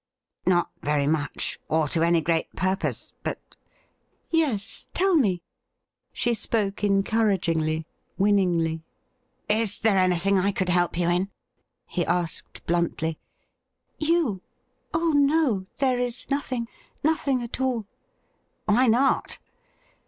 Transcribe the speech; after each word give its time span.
'Not 0.47 0.71
very 0.81 1.05
much, 1.05 1.59
or 1.69 1.87
to 1.89 2.01
any 2.01 2.23
gi 2.23 2.37
eat 2.39 2.55
purpose; 2.55 3.13
but'' 3.21 3.39
'Yes, 4.31 4.87
tell 4.95 5.13
me.' 5.13 5.43
122 6.17 6.23
THE 6.23 6.57
RIDDLE 6.57 6.65
RING 6.65 6.71
She 6.73 6.73
spoke 6.73 6.83
encouragingly, 6.83 7.87
winningly. 8.17 8.83
'Is 9.47 9.79
there 9.81 9.99
anything 9.99 10.39
I 10.39 10.53
could 10.53 10.69
help 10.69 10.97
you 10.97 11.07
in?' 11.07 11.29
he 11.85 12.03
asked 12.03 12.65
bluntly.' 12.65 13.19
You? 13.99 14.41
Oh 14.91 15.11
no, 15.11 15.67
there 15.77 15.99
is 15.99 16.31
nothing— 16.31 16.67
^nothing 17.05 17.43
at 17.43 17.61
all.'' 17.61 17.85
Why 18.65 18.87
not 18.87 19.37